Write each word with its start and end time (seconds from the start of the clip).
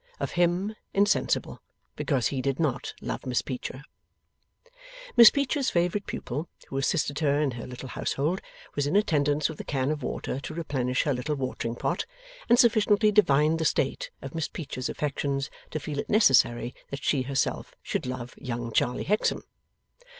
Of 0.19 0.31
him, 0.31 0.75
insensible. 0.95 1.61
Because 1.95 2.29
he 2.29 2.41
did 2.41 2.59
not 2.59 2.95
love 3.01 3.23
Miss 3.27 3.43
Peecher. 3.43 3.83
Miss 5.15 5.29
Peecher's 5.29 5.69
favourite 5.69 6.07
pupil, 6.07 6.49
who 6.69 6.77
assisted 6.79 7.19
her 7.19 7.39
in 7.39 7.51
her 7.51 7.67
little 7.67 7.89
household, 7.89 8.41
was 8.73 8.87
in 8.87 8.95
attendance 8.95 9.47
with 9.47 9.59
a 9.59 9.63
can 9.63 9.91
of 9.91 10.01
water 10.01 10.39
to 10.39 10.55
replenish 10.55 11.03
her 11.03 11.13
little 11.13 11.35
watering 11.35 11.75
pot, 11.75 12.07
and 12.49 12.57
sufficiently 12.57 13.11
divined 13.11 13.59
the 13.59 13.63
state 13.63 14.09
of 14.23 14.33
Miss 14.33 14.47
Peecher's 14.47 14.89
affections 14.89 15.51
to 15.69 15.79
feel 15.79 15.99
it 15.99 16.09
necessary 16.09 16.73
that 16.89 17.03
she 17.03 17.21
herself 17.21 17.75
should 17.83 18.07
love 18.07 18.33
young 18.39 18.71
Charley 18.73 19.03
Hexam. 19.03 19.43